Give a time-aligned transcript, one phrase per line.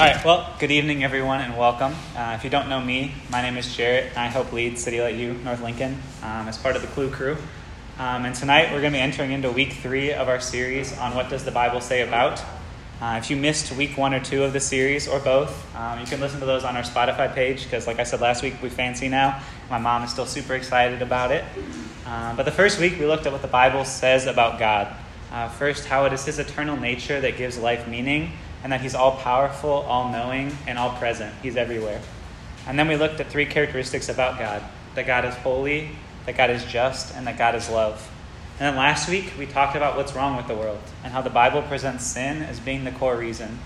[0.00, 1.94] All right, well, good evening, everyone, and welcome.
[2.16, 4.98] Uh, if you don't know me, my name is Jarrett, and I help lead City
[4.98, 7.36] Light U North Lincoln um, as part of the Clue crew.
[7.98, 11.14] Um, and tonight we're going to be entering into week three of our series on
[11.14, 12.42] what does the Bible say about.
[12.98, 16.06] Uh, if you missed week one or two of the series, or both, um, you
[16.06, 18.70] can listen to those on our Spotify page because, like I said last week, we
[18.70, 19.42] fancy now.
[19.68, 21.44] My mom is still super excited about it.
[22.06, 24.96] Uh, but the first week we looked at what the Bible says about God.
[25.30, 28.32] Uh, first, how it is His eternal nature that gives life meaning
[28.62, 31.34] and that he's all powerful, all knowing, and all present.
[31.42, 32.00] He's everywhere.
[32.66, 34.62] And then we looked at three characteristics about God
[34.94, 35.90] that God is holy,
[36.26, 38.10] that God is just, and that God is love.
[38.58, 41.30] And then last week, we talked about what's wrong with the world and how the
[41.30, 43.60] Bible presents sin as being the core reason.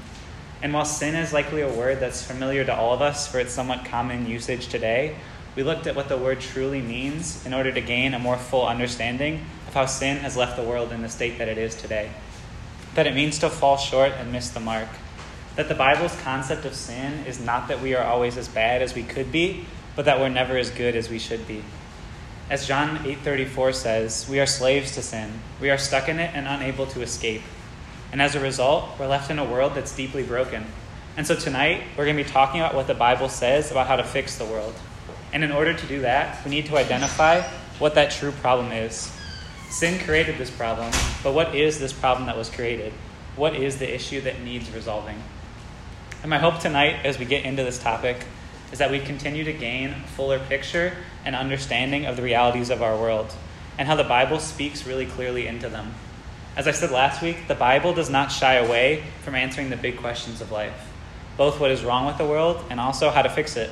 [0.63, 3.53] And while sin is likely a word that's familiar to all of us for its
[3.53, 5.17] somewhat common usage today,
[5.57, 8.67] we looked at what the word truly means in order to gain a more full
[8.67, 12.11] understanding of how sin has left the world in the state that it is today
[12.95, 14.89] that it means to fall short and miss the mark.
[15.57, 18.95] That the Bible's concept of sin is not that we are always as bad as
[18.95, 21.63] we could be, but that we're never as good as we should be.
[22.51, 25.41] As John 8:34 says, we are slaves to sin.
[25.61, 27.43] We are stuck in it and unable to escape.
[28.13, 30.67] And as a result, we're left in a world that's deeply broken.
[31.17, 33.97] And so tonight, we're going to be talking about what the Bible says about how
[33.97, 34.75] to fix the world.
[35.33, 37.43] And in order to do that, we need to identify
[37.79, 39.14] what that true problem is.
[39.75, 40.93] Sin created this problem,
[41.25, 42.93] but what is this problem that was created?
[43.35, 45.21] What is the issue that needs resolving?
[46.23, 48.25] And my hope tonight, as we get into this topic,
[48.71, 52.85] is that we continue to gain a fuller picture and understanding of the realities of
[52.85, 53.35] our world
[53.77, 55.93] and how the Bible speaks really clearly into them.
[56.57, 59.97] As I said last week, the Bible does not shy away from answering the big
[59.97, 60.89] questions of life,
[61.37, 63.71] both what is wrong with the world and also how to fix it.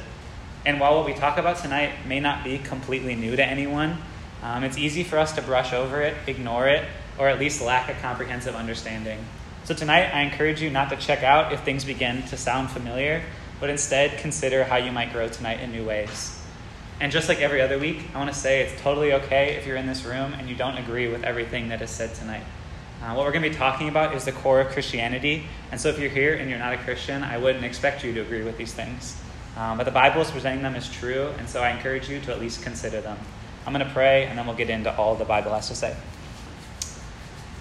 [0.67, 3.99] And while what we talk about tonight may not be completely new to anyone,
[4.43, 6.87] um, it's easy for us to brush over it, ignore it,
[7.19, 9.19] or at least lack a comprehensive understanding.
[9.65, 13.23] So tonight, I encourage you not to check out if things begin to sound familiar,
[13.61, 16.39] but instead consider how you might grow tonight in new ways.
[17.01, 19.77] And just like every other week, I want to say it's totally okay if you're
[19.77, 22.43] in this room and you don't agree with everything that is said tonight.
[23.03, 25.47] Uh, what we're going to be talking about is the core of Christianity.
[25.71, 28.21] And so if you're here and you're not a Christian, I wouldn't expect you to
[28.21, 29.21] agree with these things.
[29.57, 32.33] Um, but the Bible is presenting them as true, and so I encourage you to
[32.33, 33.19] at least consider them.
[33.67, 35.97] I'm going to pray, and then we'll get into all the Bible has to say.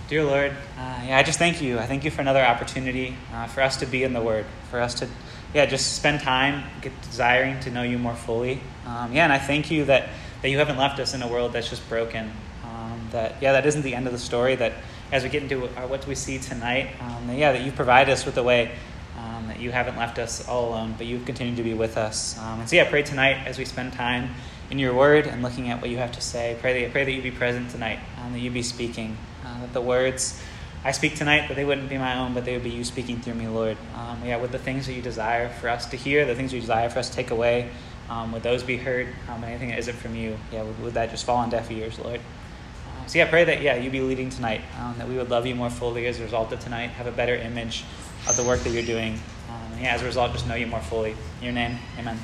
[0.08, 1.80] Dear Lord, uh, yeah, I just thank you.
[1.80, 4.82] I thank you for another opportunity uh, for us to be in the Word, for
[4.82, 5.08] us to,
[5.54, 8.60] yeah, just spend time get desiring to know you more fully.
[8.86, 10.10] Um, yeah, and I thank you that,
[10.42, 12.32] that you haven't left us in a world that's just broken.
[12.66, 14.56] Um, that, yeah, that isn't the end of the story.
[14.56, 14.74] That
[15.12, 17.72] as we get into our, what do we see tonight, um, that, yeah, that you
[17.72, 18.72] provide us with a way
[19.18, 22.38] um, that you haven't left us all alone, but you've continued to be with us.
[22.38, 24.32] Um, and so, yeah, I pray tonight as we spend time
[24.72, 26.58] in your word and looking at what you have to say.
[26.62, 29.74] Pray that, pray that you be present tonight, um, that you be speaking, uh, that
[29.74, 30.42] the words
[30.84, 33.20] I speak tonight, that they wouldn't be my own, but they would be you speaking
[33.22, 33.78] through me, Lord.
[33.96, 36.60] Um, yeah, with the things that you desire for us to hear, the things you
[36.60, 37.70] desire for us to take away,
[38.10, 39.10] um, would those be heard?
[39.30, 42.00] Um, anything that isn't from you, yeah, would, would, that just fall on deaf ears,
[42.00, 42.20] Lord?
[42.20, 45.46] Uh, so yeah, pray that yeah, you be leading tonight, um, that we would love
[45.46, 47.84] you more fully as a result of tonight, have a better image
[48.28, 49.14] of the work that you're doing.
[49.50, 51.12] Um, and yeah, as a result, just know you more fully.
[51.12, 52.18] In your name, amen.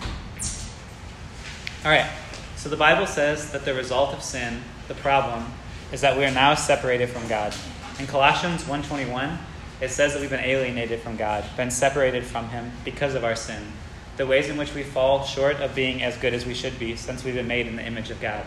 [1.86, 2.10] All right.
[2.58, 5.46] So the Bible says that the result of sin, the problem,
[5.92, 7.54] is that we are now separated from God.
[8.00, 9.38] In Colossians 1:21,
[9.80, 13.36] it says that we've been alienated from God, been separated from him because of our
[13.36, 13.74] sin.
[14.18, 16.96] The ways in which we fall short of being as good as we should be
[16.96, 18.44] since we've been made in the image of God.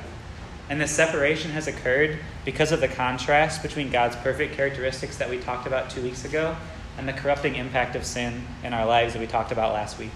[0.68, 5.38] And this separation has occurred because of the contrast between God's perfect characteristics that we
[5.38, 6.56] talked about 2 weeks ago
[6.98, 10.12] and the corrupting impact of sin in our lives that we talked about last week.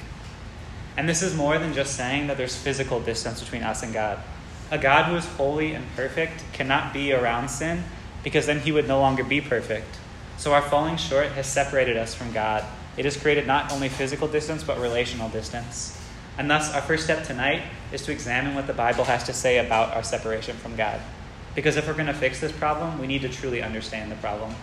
[0.97, 4.19] And this is more than just saying that there's physical distance between us and God.
[4.71, 7.85] A God who is holy and perfect cannot be around sin
[8.23, 9.99] because then he would no longer be perfect.
[10.37, 12.65] So our falling short has separated us from God.
[12.97, 16.01] It has created not only physical distance, but relational distance.
[16.39, 17.63] And thus, our first step tonight
[17.93, 21.01] is to examine what the Bible has to say about our separation from God.
[21.55, 24.55] Because if we're going to fix this problem, we need to truly understand the problem.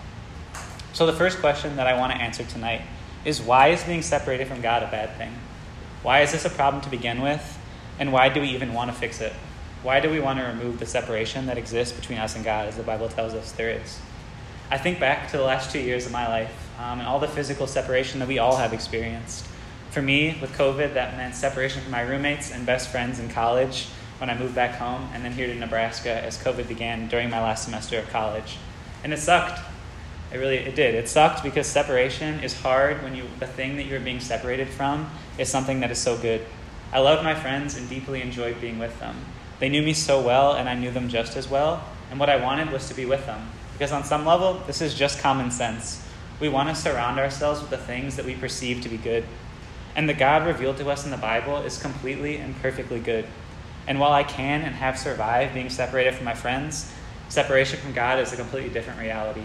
[0.93, 2.81] So, the first question that I want to answer tonight
[3.23, 5.33] is why is being separated from God a bad thing?
[6.03, 7.59] Why is this a problem to begin with?
[7.99, 9.33] And why do we even want to fix it?
[9.83, 12.77] Why do we want to remove the separation that exists between us and God, as
[12.77, 13.99] the Bible tells us there is?
[14.69, 17.27] I think back to the last two years of my life um, and all the
[17.27, 19.45] physical separation that we all have experienced.
[19.91, 23.87] For me, with COVID, that meant separation from my roommates and best friends in college
[24.19, 27.41] when I moved back home, and then here to Nebraska as COVID began during my
[27.41, 28.57] last semester of college.
[29.03, 29.59] And it sucked.
[30.31, 30.95] It really it did.
[30.95, 35.09] It sucked because separation is hard when you the thing that you're being separated from
[35.41, 36.45] is something that is so good.
[36.93, 39.15] I loved my friends and deeply enjoyed being with them.
[39.59, 42.37] They knew me so well and I knew them just as well, and what I
[42.37, 43.49] wanted was to be with them.
[43.73, 46.05] Because on some level, this is just common sense.
[46.39, 49.23] we want to surround ourselves with the things that we perceive to be good.
[49.95, 53.25] And the God revealed to us in the Bible is completely and perfectly good.
[53.87, 56.91] And while I can and have survived being separated from my friends,
[57.29, 59.43] separation from God is a completely different reality.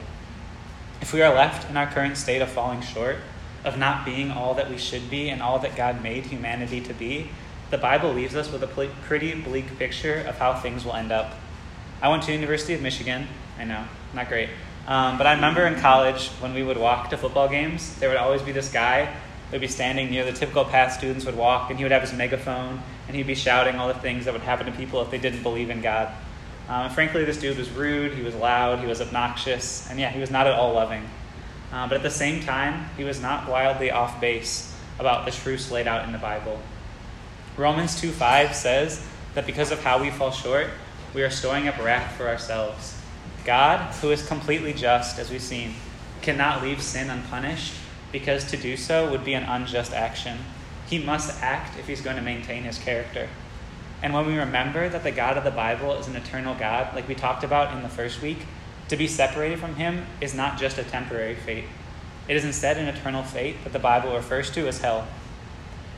[1.00, 3.16] If we are left in our current state of falling short,
[3.66, 6.94] of not being all that we should be and all that God made humanity to
[6.94, 7.28] be,
[7.70, 11.34] the Bible leaves us with a pretty bleak picture of how things will end up.
[12.00, 13.26] I went to University of Michigan.
[13.58, 13.84] I know,
[14.14, 14.50] not great.
[14.86, 18.18] Um, but I remember in college when we would walk to football games, there would
[18.18, 21.70] always be this guy that would be standing near the typical path students would walk,
[21.70, 24.42] and he would have his megaphone, and he'd be shouting all the things that would
[24.42, 26.12] happen to people if they didn't believe in God.
[26.68, 30.20] Um, frankly, this dude was rude, he was loud, he was obnoxious, and yeah, he
[30.20, 31.08] was not at all loving.
[31.72, 35.70] Uh, but at the same time, he was not wildly off base about the truths
[35.70, 36.60] laid out in the Bible.
[37.56, 40.68] Romans 2 5 says that because of how we fall short,
[41.14, 43.00] we are storing up wrath for ourselves.
[43.44, 45.74] God, who is completely just, as we've seen,
[46.20, 47.74] cannot leave sin unpunished
[48.12, 50.38] because to do so would be an unjust action.
[50.86, 53.28] He must act if he's going to maintain his character.
[54.02, 57.08] And when we remember that the God of the Bible is an eternal God, like
[57.08, 58.38] we talked about in the first week,
[58.88, 61.64] to be separated from him is not just a temporary fate.
[62.28, 65.06] It is instead an eternal fate that the Bible refers to as hell.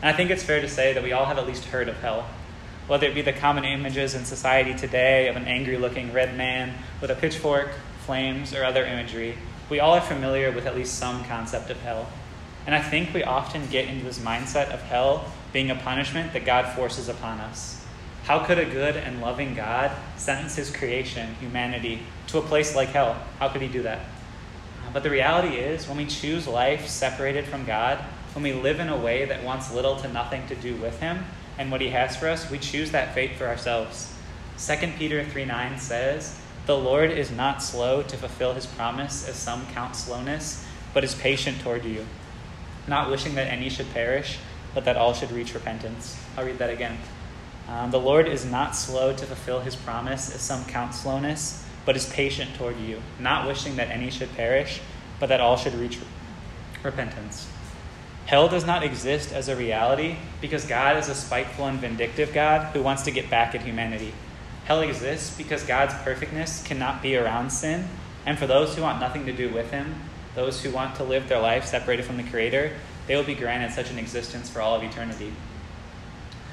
[0.00, 2.00] And I think it's fair to say that we all have at least heard of
[2.00, 2.26] hell.
[2.86, 6.74] Whether it be the common images in society today of an angry looking red man
[7.00, 7.70] with a pitchfork,
[8.06, 9.36] flames, or other imagery,
[9.68, 12.08] we all are familiar with at least some concept of hell.
[12.66, 16.44] And I think we often get into this mindset of hell being a punishment that
[16.44, 17.84] God forces upon us.
[18.28, 22.90] How could a good and loving God sentence his creation, humanity, to a place like
[22.90, 23.16] hell?
[23.38, 24.00] How could he do that?
[24.00, 27.96] Uh, but the reality is, when we choose life separated from God,
[28.34, 31.24] when we live in a way that wants little to nothing to do with Him
[31.56, 34.12] and what He has for us, we choose that fate for ourselves.
[34.58, 39.36] 2 Peter 3 9 says, The Lord is not slow to fulfill His promise, as
[39.36, 42.04] some count slowness, but is patient toward you,
[42.86, 44.38] not wishing that any should perish,
[44.74, 46.22] but that all should reach repentance.
[46.36, 46.98] I'll read that again.
[47.68, 51.96] Um, the Lord is not slow to fulfill His promise, as some count slowness, but
[51.96, 54.80] is patient toward you, not wishing that any should perish,
[55.20, 55.98] but that all should reach
[56.82, 57.48] repentance.
[58.26, 62.74] Hell does not exist as a reality because God is a spiteful and vindictive God
[62.74, 64.12] who wants to get back at humanity.
[64.64, 67.88] Hell exists because God's perfectness cannot be around sin,
[68.26, 69.94] and for those who want nothing to do with Him,
[70.34, 72.72] those who want to live their life separated from the Creator,
[73.06, 75.32] they will be granted such an existence for all of eternity.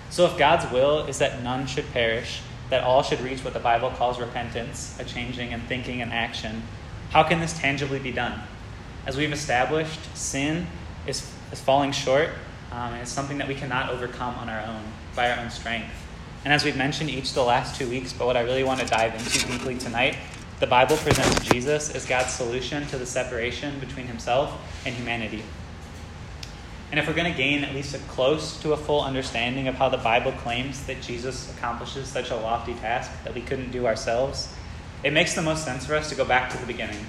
[0.10, 3.60] So, if God's will is that none should perish, that all should reach what the
[3.60, 6.64] Bible calls repentance, a changing in thinking and action,
[7.10, 8.40] how can this tangibly be done?
[9.06, 10.68] As we've established, sin
[11.06, 12.30] is is falling short,
[12.72, 14.82] um, and it's something that we cannot overcome on our own,
[15.16, 15.90] by our own strength.
[16.44, 18.86] And as we've mentioned each the last two weeks, but what I really want to
[18.86, 20.18] dive into deeply tonight,
[20.60, 24.54] the Bible presents Jesus as God's solution to the separation between himself
[24.86, 25.44] and humanity.
[26.96, 29.76] And if we're going to gain at least a close to a full understanding of
[29.76, 33.86] how the Bible claims that Jesus accomplishes such a lofty task that we couldn't do
[33.86, 34.48] ourselves,
[35.04, 37.06] it makes the most sense for us to go back to the beginning.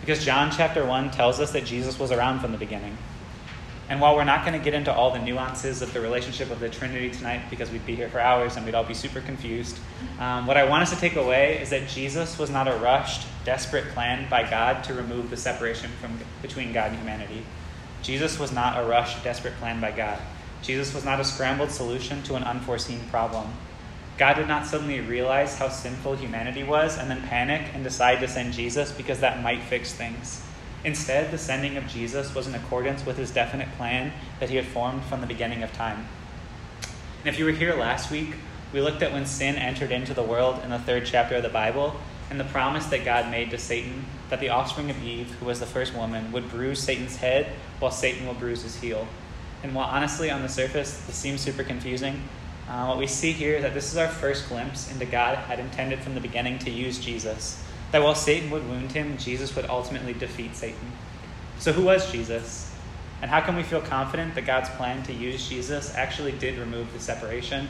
[0.00, 2.96] Because John chapter 1 tells us that Jesus was around from the beginning.
[3.88, 6.60] And while we're not going to get into all the nuances of the relationship of
[6.60, 9.76] the Trinity tonight, because we'd be here for hours and we'd all be super confused,
[10.20, 13.26] um, what I want us to take away is that Jesus was not a rushed,
[13.44, 17.44] desperate plan by God to remove the separation from, between God and humanity.
[18.02, 20.18] Jesus was not a rushed, desperate plan by God.
[20.62, 23.52] Jesus was not a scrambled solution to an unforeseen problem.
[24.18, 28.28] God did not suddenly realize how sinful humanity was and then panic and decide to
[28.28, 30.42] send Jesus because that might fix things.
[30.84, 34.66] Instead, the sending of Jesus was in accordance with his definite plan that he had
[34.66, 36.06] formed from the beginning of time.
[37.20, 38.34] And if you were here last week,
[38.72, 41.48] we looked at when sin entered into the world in the third chapter of the
[41.48, 41.96] Bible
[42.30, 45.60] and the promise that God made to Satan that the offspring of Eve, who was
[45.60, 49.06] the first woman, would bruise Satan's head while Satan will bruise his heel.
[49.62, 52.22] And while honestly, on the surface, this seems super confusing,
[52.68, 55.58] uh, what we see here is that this is our first glimpse into God had
[55.58, 59.68] intended from the beginning to use Jesus that while Satan would wound him, Jesus would
[59.68, 60.92] ultimately defeat Satan.
[61.58, 62.72] So, who was Jesus?
[63.22, 66.92] And how can we feel confident that God's plan to use Jesus actually did remove
[66.92, 67.68] the separation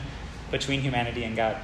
[0.49, 1.57] between humanity and God?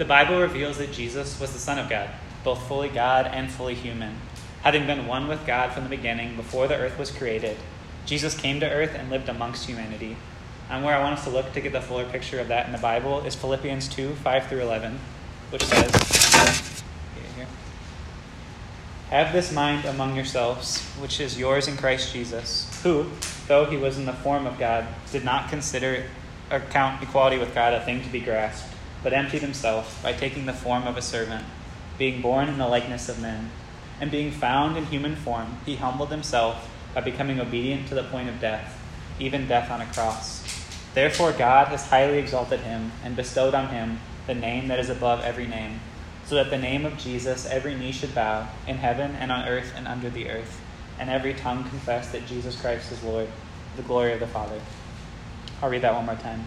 [0.00, 2.08] The Bible reveals that Jesus was the Son of God,
[2.42, 4.16] both fully God and fully human.
[4.62, 7.58] Having been one with God from the beginning, before the earth was created,
[8.06, 10.16] Jesus came to earth and lived amongst humanity.
[10.70, 12.72] And where I want us to look to get the fuller picture of that in
[12.72, 14.98] the Bible is Philippians 2 5 through 11,
[15.50, 16.82] which says,
[19.10, 23.04] have this mind among yourselves, which is yours in Christ Jesus, who,
[23.48, 26.04] though he was in the form of God, did not consider
[26.50, 28.70] or count equality with God a thing to be grasped,
[29.02, 31.44] but emptied himself by taking the form of a servant,
[31.98, 33.50] being born in the likeness of men.
[34.00, 38.28] And being found in human form, he humbled himself by becoming obedient to the point
[38.28, 38.80] of death,
[39.18, 40.40] even death on a cross.
[40.94, 45.22] Therefore, God has highly exalted him and bestowed on him the name that is above
[45.22, 45.80] every name,
[46.24, 49.72] so that the name of Jesus every knee should bow, in heaven and on earth
[49.76, 50.60] and under the earth,
[50.98, 53.28] and every tongue confess that Jesus Christ is Lord,
[53.76, 54.60] the glory of the Father.
[55.62, 56.46] I'll read that one more time.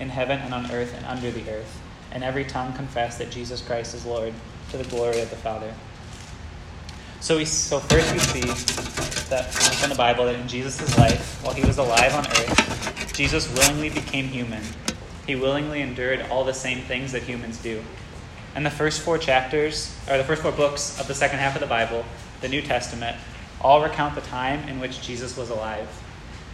[0.00, 1.80] in heaven and on earth and under the earth,
[2.12, 4.32] and every tongue confess that Jesus Christ is Lord,
[4.70, 5.72] to the glory of the Father.
[7.20, 8.40] So, we, so first we see
[9.30, 13.52] that from the Bible that in Jesus' life, while he was alive on earth, Jesus
[13.54, 14.62] willingly became human.
[15.26, 17.82] He willingly endured all the same things that humans do.
[18.54, 21.60] And the first four chapters, or the first four books of the second half of
[21.60, 22.04] the Bible,
[22.40, 23.16] the New Testament,
[23.60, 25.88] all recount the time in which Jesus was alive.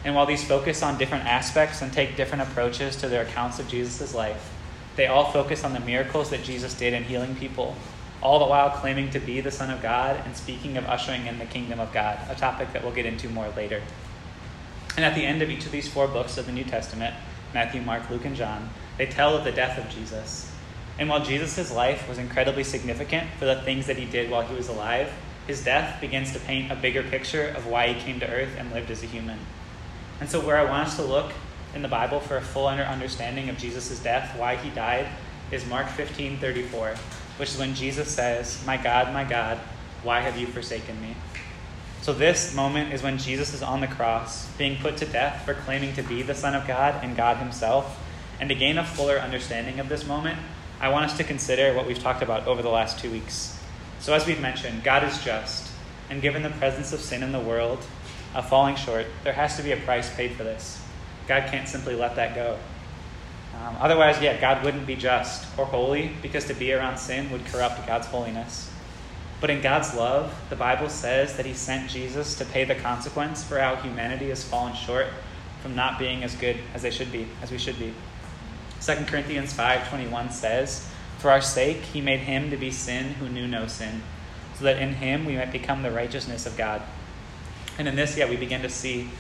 [0.05, 3.69] And while these focus on different aspects and take different approaches to their accounts of
[3.69, 4.53] Jesus' life,
[4.97, 7.75] they all focus on the miracles that Jesus did in healing people
[8.25, 11.39] all the while claiming to be the Son of God and speaking of ushering in
[11.39, 13.83] the kingdom of God, a topic that we'll get into more later.
[14.97, 17.15] And at the end of each of these four books of the New Testament
[17.53, 20.51] Matthew, Mark, Luke, and John they tell of the death of Jesus.
[20.99, 24.55] And while Jesus' life was incredibly significant for the things that he did while he
[24.55, 25.13] was alive,
[25.47, 28.73] his death begins to paint a bigger picture of why he came to earth and
[28.73, 29.39] lived as a human.
[30.25, 31.33] And so, where I want us to look
[31.75, 35.07] in the Bible for a full understanding of Jesus' death, why he died,
[35.51, 36.95] is Mark 15 34
[37.37, 39.59] which is when Jesus says, My God, my God,
[40.03, 41.15] why have you forsaken me?
[42.01, 45.53] So, this moment is when Jesus is on the cross, being put to death for
[45.53, 48.03] claiming to be the Son of God and God Himself.
[48.41, 50.39] And to gain a fuller understanding of this moment,
[50.81, 53.61] I want us to consider what we've talked about over the last two weeks.
[54.01, 55.71] So, as we've mentioned, God is just,
[56.09, 57.85] and given the presence of sin in the world,
[58.35, 60.81] uh, falling short, there has to be a price paid for this.
[61.27, 62.59] God can't simply let that go.
[63.63, 67.47] Um, otherwise, yeah, God wouldn't be just or holy because to be around sin would
[67.47, 68.71] corrupt God's holiness.
[69.41, 73.45] But in God's love, the Bible says that He sent Jesus to pay the consequence
[73.45, 75.07] for how humanity has fallen short
[75.63, 77.95] from not being as good as they should be, as we should be.
[78.81, 80.87] 2 Corinthians 5:21 says,
[81.19, 84.03] "For our sake he made him to be sin who knew no sin,
[84.59, 86.83] so that in him we might become the righteousness of God."
[87.79, 89.11] And in this, yeah, we begin to see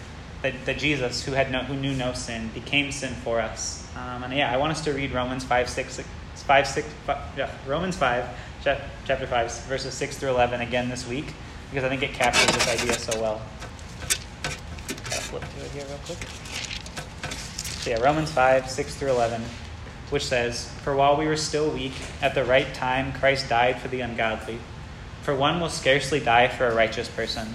[0.42, 4.24] that, that Jesus, who had no, who knew no sin, became sin for us um,
[4.24, 6.00] and yeah, I want us to read Romans 5, 6,
[6.34, 8.28] 5, 6, 5, yeah, Romans 5,
[8.64, 11.32] chapter 5, verses 6 through 11 again this week,
[11.70, 13.42] because I think it captures this idea so well.
[14.88, 16.18] Gotta flip to it here real quick.
[17.82, 19.42] So yeah, Romans 5, 6 through 11,
[20.10, 23.86] which says, For while we were still weak, at the right time Christ died for
[23.86, 24.58] the ungodly.
[25.22, 27.54] For one will scarcely die for a righteous person,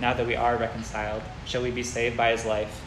[0.00, 2.82] now that we are reconciled, shall we be saved by his life.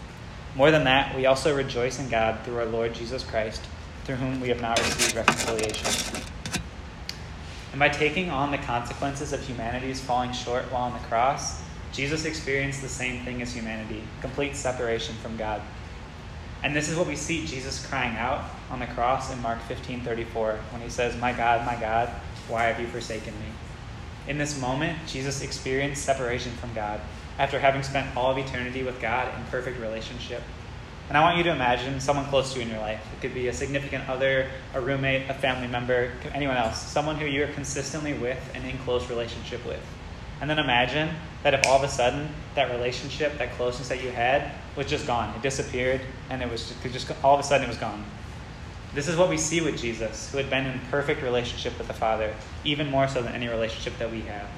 [0.56, 3.62] More than that, we also rejoice in God through our Lord Jesus Christ,
[4.04, 6.22] through whom we have now received reconciliation.
[7.72, 11.62] And by taking on the consequences of humanity's falling short while on the cross,
[11.92, 15.62] Jesus experienced the same thing as humanity complete separation from God.
[16.64, 20.02] And this is what we see Jesus crying out on the cross in Mark 15
[20.02, 22.10] 34 when he says, My God, my God,
[22.48, 23.48] why have you forsaken me?
[24.28, 27.00] In this moment, Jesus experienced separation from God
[27.40, 30.44] after having spent all of eternity with God in perfect relationship.
[31.08, 33.02] And I want you to imagine someone close to you in your life.
[33.14, 37.26] It could be a significant other, a roommate, a family member, anyone else, someone who
[37.26, 39.80] you're consistently with and in close relationship with.
[40.42, 41.10] And then imagine
[41.44, 45.08] that if all of a sudden that relationship, that closeness that you had, was just
[45.08, 45.34] gone.
[45.38, 48.04] It disappeared, and it was just, just all of a sudden it was gone.
[48.98, 51.94] This is what we see with Jesus, who had been in perfect relationship with the
[51.94, 54.50] Father, even more so than any relationship that we have.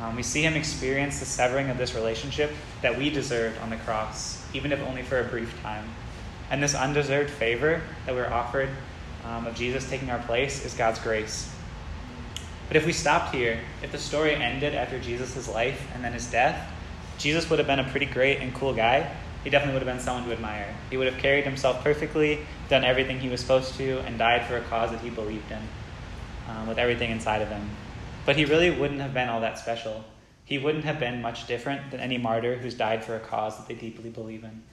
[0.00, 2.50] Um, we see him experience the severing of this relationship
[2.82, 5.88] that we deserved on the cross, even if only for a brief time.
[6.50, 8.70] And this undeserved favor that we're offered
[9.24, 11.48] um, of Jesus taking our place is God's grace.
[12.66, 16.28] But if we stopped here, if the story ended after Jesus' life and then his
[16.28, 16.72] death,
[17.18, 19.14] Jesus would have been a pretty great and cool guy.
[19.46, 20.74] He definitely would have been someone to admire.
[20.90, 24.56] He would have carried himself perfectly, done everything he was supposed to, and died for
[24.56, 25.60] a cause that he believed in,
[26.50, 27.70] um, with everything inside of him.
[28.24, 30.04] But he really wouldn't have been all that special.
[30.44, 33.68] He wouldn't have been much different than any martyr who's died for a cause that
[33.68, 34.64] they deeply believe in.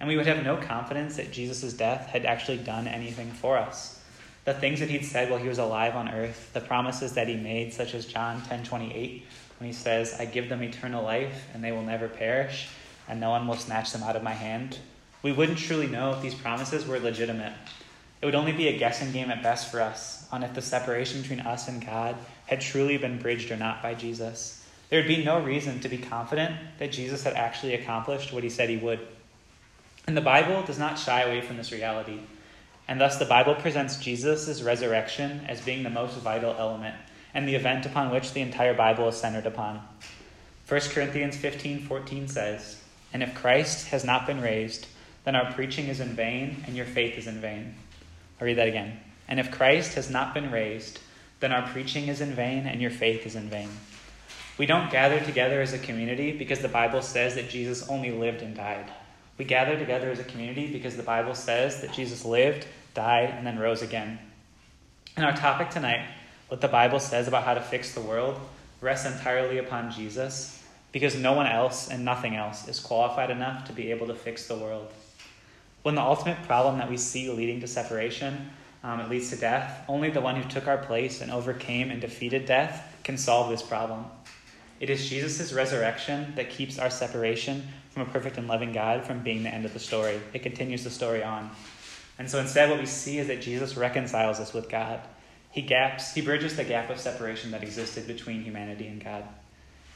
[0.00, 4.00] And we would have no confidence that Jesus' death had actually done anything for us
[4.44, 7.36] the things that he'd said while he was alive on earth, the promises that he
[7.36, 9.26] made, such as John 10 28,
[9.58, 12.68] when he says, I give them eternal life, and they will never perish,
[13.08, 14.78] and no one will snatch them out of my hand.
[15.22, 17.52] We wouldn't truly know if these promises were legitimate.
[18.20, 21.22] It would only be a guessing game at best for us on if the separation
[21.22, 24.64] between us and God had truly been bridged or not by Jesus.
[24.88, 28.50] There would be no reason to be confident that Jesus had actually accomplished what he
[28.50, 29.00] said he would.
[30.06, 32.20] And the Bible does not shy away from this reality.
[32.88, 36.96] And thus, the Bible presents Jesus' resurrection as being the most vital element
[37.34, 39.80] and the event upon which the entire Bible is centered upon.
[40.68, 44.86] 1 Corinthians 15 14 says, And if Christ has not been raised,
[45.24, 47.74] then our preaching is in vain and your faith is in vain.
[48.40, 48.98] I'll read that again.
[49.28, 51.00] And if Christ has not been raised,
[51.40, 53.68] then our preaching is in vain and your faith is in vain.
[54.56, 58.42] We don't gather together as a community because the Bible says that Jesus only lived
[58.42, 58.90] and died.
[59.36, 63.46] We gather together as a community because the Bible says that Jesus lived, died, and
[63.46, 64.18] then rose again.
[65.16, 66.04] And our topic tonight,
[66.48, 68.40] what the Bible says about how to fix the world,
[68.80, 70.57] rests entirely upon Jesus
[70.92, 74.46] because no one else and nothing else is qualified enough to be able to fix
[74.46, 74.92] the world.
[75.82, 78.50] When the ultimate problem that we see leading to separation,
[78.82, 82.00] um, it leads to death, only the one who took our place and overcame and
[82.00, 84.06] defeated death can solve this problem.
[84.80, 89.22] It is Jesus' resurrection that keeps our separation from a perfect and loving God from
[89.22, 90.20] being the end of the story.
[90.32, 91.50] It continues the story on.
[92.18, 95.00] And so instead, what we see is that Jesus reconciles us with God.
[95.50, 99.24] He gaps, he bridges the gap of separation that existed between humanity and God.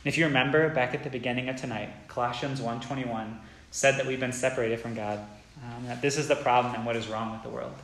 [0.05, 3.39] If you remember back at the beginning of tonight, Colossians 1:21
[3.71, 5.21] said that we've been separated from God.
[5.63, 7.75] Um, that this is the problem and what is wrong with the world.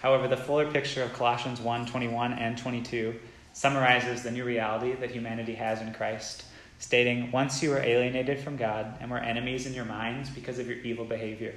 [0.00, 3.20] However, the fuller picture of Colossians 1:21 and 22
[3.52, 6.42] summarizes the new reality that humanity has in Christ,
[6.80, 10.66] stating, Once you were alienated from God and were enemies in your minds because of
[10.66, 11.54] your evil behavior.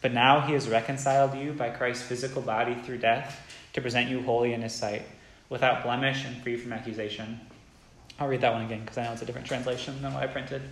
[0.00, 3.38] But now he has reconciled you by Christ's physical body through death
[3.74, 5.02] to present you holy in his sight,
[5.50, 7.38] without blemish and free from accusation.
[8.22, 10.28] I'll read that one again because I know it's a different translation than what I
[10.28, 10.62] printed.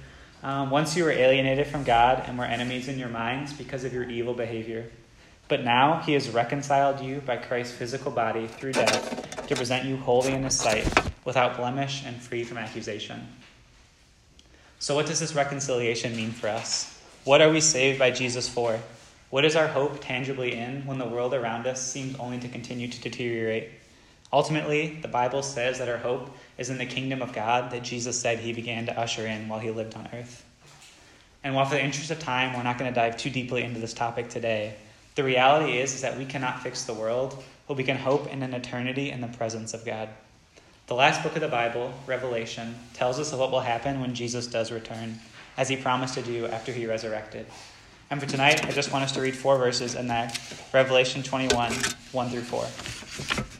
[0.44, 3.92] Um, Once you were alienated from God and were enemies in your minds because of
[3.92, 4.88] your evil behavior.
[5.48, 9.96] But now he has reconciled you by Christ's physical body through death to present you
[9.96, 10.86] holy in his sight,
[11.24, 13.26] without blemish and free from accusation.
[14.78, 17.02] So, what does this reconciliation mean for us?
[17.24, 18.78] What are we saved by Jesus for?
[19.30, 22.86] What is our hope tangibly in when the world around us seems only to continue
[22.86, 23.70] to deteriorate?
[24.32, 28.20] Ultimately, the Bible says that our hope is in the kingdom of God that Jesus
[28.20, 30.44] said he began to usher in while he lived on earth.
[31.42, 33.80] And while, for the interest of time, we're not going to dive too deeply into
[33.80, 34.74] this topic today,
[35.16, 38.42] the reality is, is that we cannot fix the world, but we can hope in
[38.42, 40.08] an eternity in the presence of God.
[40.86, 44.46] The last book of the Bible, Revelation, tells us of what will happen when Jesus
[44.46, 45.18] does return,
[45.56, 47.46] as he promised to do after he resurrected.
[48.10, 50.40] And for tonight, I just want us to read four verses in that
[50.72, 51.72] Revelation 21,
[52.12, 53.59] 1 through 4.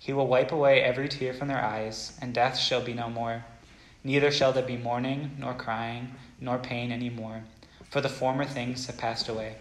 [0.00, 3.44] He will wipe away every tear from their eyes, and death shall be no more.
[4.02, 7.42] Neither shall there be mourning, nor crying, nor pain any more,
[7.90, 9.56] for the former things have passed away.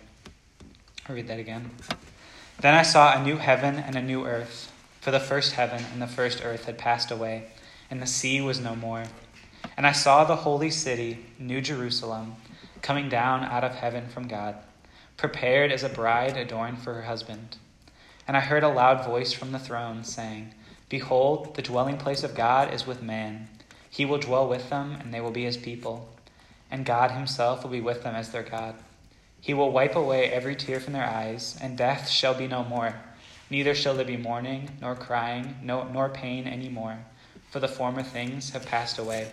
[1.06, 1.72] I'll read that again.
[2.62, 4.72] Then I saw a new heaven and a new earth,
[5.02, 7.48] for the first heaven and the first earth had passed away,
[7.92, 9.04] and the sea was no more.
[9.76, 12.38] And I saw the holy city, New Jerusalem,
[12.82, 14.56] coming down out of heaven from God,
[15.18, 17.58] prepared as a bride adorned for her husband.
[18.30, 20.54] And I heard a loud voice from the throne saying,
[20.88, 23.50] Behold, the dwelling place of God is with man.
[23.90, 26.08] He will dwell with them, and they will be his people.
[26.70, 28.76] And God himself will be with them as their God.
[29.42, 32.94] He will wipe away every tear from their eyes, and death shall be no more.
[33.50, 37.00] Neither shall there be mourning, nor crying, no, nor pain any more,
[37.50, 39.32] for the former things have passed away.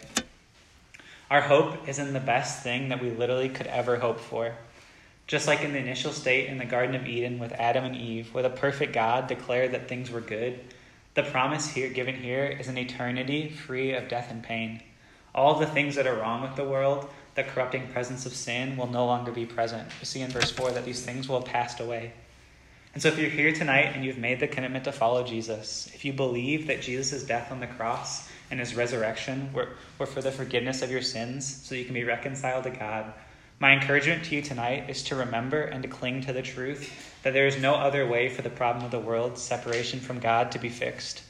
[1.30, 4.54] Our hope is in the best thing that we literally could ever hope for.
[5.26, 8.32] Just like in the initial state in the Garden of Eden with Adam and Eve,
[8.32, 10.60] where the perfect God declared that things were good,
[11.14, 14.82] the promise here given here is an eternity free of death and pain.
[15.34, 18.86] All the things that are wrong with the world, the corrupting presence of sin, will
[18.86, 19.88] no longer be present.
[19.98, 22.12] We see in verse 4 that these things will have passed away.
[22.94, 26.04] And so, if you're here tonight and you've made the commitment to follow Jesus, if
[26.04, 30.32] you believe that Jesus' death on the cross and his resurrection were, were for the
[30.32, 33.12] forgiveness of your sins so you can be reconciled to God,
[33.58, 37.32] my encouragement to you tonight is to remember and to cling to the truth that
[37.32, 40.58] there is no other way for the problem of the world's separation from God to
[40.58, 41.22] be fixed.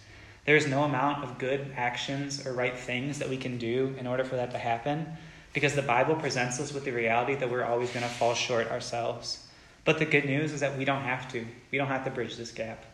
[0.45, 4.09] There is no amount of good actions or right things that we can do in
[4.09, 5.07] order for that to happen
[5.53, 8.71] because the Bible presents us with the reality that we're always going to fall short
[8.73, 9.47] ourselves.
[9.85, 11.47] But the good news is that we don't have to.
[11.71, 12.85] We don't have to bridge this gap.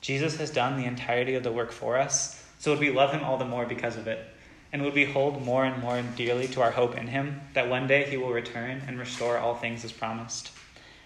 [0.00, 3.24] Jesus has done the entirety of the work for us, so would we love him
[3.24, 4.24] all the more because of it?
[4.72, 7.86] And would we hold more and more dearly to our hope in him that one
[7.86, 10.50] day he will return and restore all things as promised.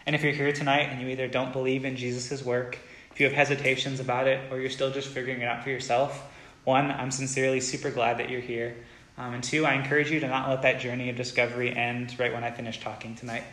[0.06, 2.78] And if you're here tonight and you either don't believe in Jesus' work,
[3.12, 6.30] if you have hesitations about it, or you're still just figuring it out for yourself,
[6.64, 8.76] one, I'm sincerely super glad that you're here.
[9.18, 12.32] Um, and two, I encourage you to not let that journey of discovery end right
[12.32, 13.44] when I finish talking tonight.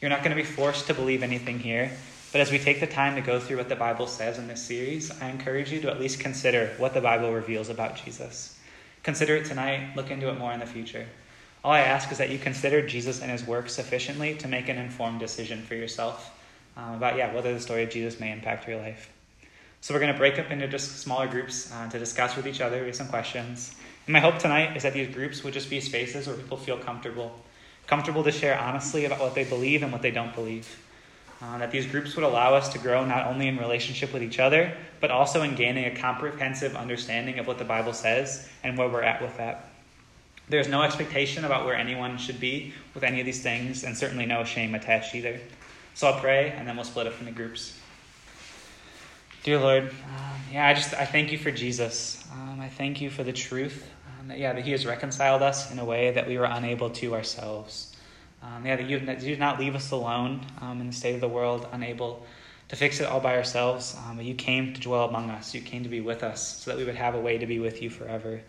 [0.00, 1.90] You're not going to be forced to believe anything here,
[2.32, 4.62] but as we take the time to go through what the Bible says in this
[4.62, 8.55] series, I encourage you to at least consider what the Bible reveals about Jesus.
[9.06, 11.06] Consider it tonight, look into it more in the future.
[11.62, 14.78] All I ask is that you consider Jesus and his work sufficiently to make an
[14.78, 16.36] informed decision for yourself
[16.76, 19.12] um, about, yeah, whether the story of Jesus may impact your life.
[19.80, 22.60] So we're going to break up into just smaller groups uh, to discuss with each
[22.60, 23.76] other with some questions.
[24.06, 26.76] And my hope tonight is that these groups would just be spaces where people feel
[26.76, 27.32] comfortable,
[27.86, 30.66] comfortable to share honestly about what they believe and what they don't believe.
[31.42, 34.38] Uh, that these groups would allow us to grow not only in relationship with each
[34.38, 38.88] other, but also in gaining a comprehensive understanding of what the Bible says and where
[38.88, 39.68] we're at with that.
[40.48, 44.26] There's no expectation about where anyone should be with any of these things, and certainly
[44.26, 45.38] no shame attached either.
[45.94, 47.78] So I'll pray, and then we'll split up into groups.
[49.42, 52.24] Dear Lord, um, yeah, I just I thank you for Jesus.
[52.32, 53.88] Um, I thank you for the truth
[54.20, 56.90] um, that yeah that He has reconciled us in a way that we were unable
[56.90, 57.95] to ourselves.
[58.42, 61.20] Um, yeah, that you, that did not leave us alone um, in the state of
[61.20, 62.24] the world, unable
[62.68, 63.96] to fix it all by ourselves.
[64.06, 65.54] Um, but you came to dwell among us.
[65.54, 67.58] You came to be with us so that we would have a way to be
[67.58, 68.40] with you forever.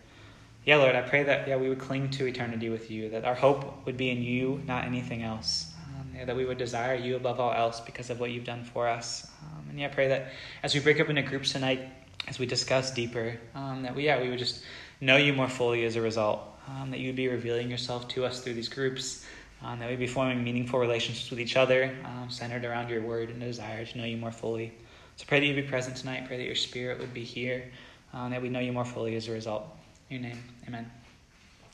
[0.66, 3.36] Yeah, Lord, I pray that yeah, we would cling to eternity with you, that our
[3.36, 5.72] hope would be in you, not anything else.
[5.98, 8.66] Um, yeah, that we would desire you above all else because of what you've done
[8.66, 9.28] for us.
[9.42, 11.88] Um, and yeah, I pray that as we break up into groups tonight,
[12.28, 14.64] as we discuss deeper, um, that we yeah we would just
[15.00, 16.42] know you more fully as a result.
[16.68, 19.26] Um, that you would be revealing yourself to us through these groups
[19.64, 23.30] um, that we be forming meaningful relationships with each other, um, centered around your word
[23.30, 24.74] and desire to know you more fully.
[25.16, 26.26] So pray that you be present tonight.
[26.28, 27.72] Pray that your spirit would be here,
[28.14, 29.64] um, that we know you more fully as a result.
[30.10, 30.97] In your name, amen.